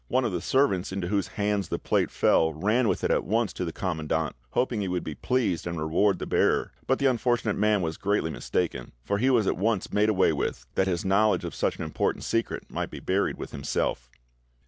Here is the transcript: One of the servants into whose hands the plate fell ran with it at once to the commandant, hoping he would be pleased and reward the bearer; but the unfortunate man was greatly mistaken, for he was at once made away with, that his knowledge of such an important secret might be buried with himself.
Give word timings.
One 0.07 0.25
of 0.25 0.31
the 0.31 0.41
servants 0.41 0.91
into 0.91 1.09
whose 1.09 1.27
hands 1.37 1.69
the 1.69 1.77
plate 1.77 2.09
fell 2.09 2.53
ran 2.55 2.87
with 2.87 3.03
it 3.03 3.11
at 3.11 3.23
once 3.23 3.53
to 3.53 3.63
the 3.65 3.71
commandant, 3.71 4.35
hoping 4.53 4.81
he 4.81 4.87
would 4.87 5.03
be 5.03 5.13
pleased 5.13 5.67
and 5.67 5.77
reward 5.77 6.17
the 6.17 6.25
bearer; 6.25 6.71
but 6.87 6.97
the 6.97 7.05
unfortunate 7.05 7.55
man 7.55 7.83
was 7.83 7.97
greatly 7.97 8.31
mistaken, 8.31 8.93
for 9.03 9.19
he 9.19 9.29
was 9.29 9.45
at 9.45 9.57
once 9.57 9.93
made 9.93 10.09
away 10.09 10.33
with, 10.33 10.65
that 10.73 10.87
his 10.87 11.05
knowledge 11.05 11.43
of 11.45 11.53
such 11.53 11.77
an 11.77 11.83
important 11.83 12.23
secret 12.23 12.63
might 12.67 12.89
be 12.89 12.99
buried 12.99 13.37
with 13.37 13.51
himself. 13.51 14.09